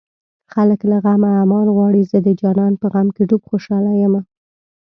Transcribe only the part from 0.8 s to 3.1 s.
له غمه امان غواړي زه د جانان په غم